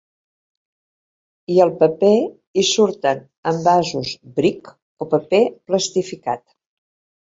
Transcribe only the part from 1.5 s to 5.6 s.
I al paper hi surten envasos bric o paper